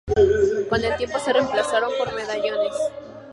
Con 0.69 0.83
el 0.83 0.95
tiempo, 0.97 1.19
se 1.19 1.31
reemplazaron 1.31 1.91
por 1.99 2.11
medallones. 2.15 2.73